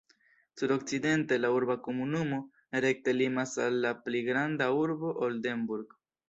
Sudokcidente 0.59 1.37
la 1.43 1.51
urba 1.57 1.75
komunumo 1.87 2.39
rekte 2.87 3.15
limas 3.19 3.53
al 3.67 3.77
la 3.85 3.93
pli 4.07 4.23
granda 4.31 4.71
urbo 4.87 5.13
Oldenburg. 5.29 5.97